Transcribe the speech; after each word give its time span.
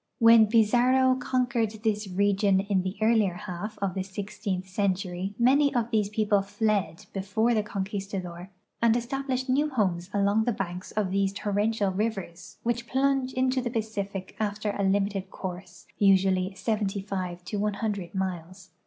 When 0.17 0.47
Pizarro 0.47 1.13
conquered 1.13 1.69
this 1.83 2.07
region 2.07 2.59
in 2.59 2.81
the 2.81 2.95
earlier 3.03 3.35
half 3.35 3.77
of 3.83 3.93
the 3.93 4.01
sixteenth 4.01 4.67
century 4.67 5.35
many 5.37 5.71
of 5.75 5.91
these 5.91 6.09
people 6.09 6.41
fled 6.41 7.05
before 7.13 7.53
the 7.53 7.61
conquistador 7.61 8.49
and 8.81 8.97
established 8.97 9.47
new 9.47 9.69
homes 9.69 10.09
along 10.11 10.45
the 10.45 10.53
banks 10.53 10.91
of 10.93 11.11
these 11.11 11.31
torrential 11.33 11.91
rivers, 11.91 12.57
which 12.63 12.87
plunge 12.87 13.31
into 13.33 13.61
the 13.61 13.69
Pacific 13.69 14.35
after 14.39 14.71
a 14.71 14.81
limited 14.83 15.29
course, 15.29 15.85
usuall}" 16.01 16.57
75 16.57 17.45
to 17.45 17.59
KK) 17.59 18.15
miles. 18.15 18.71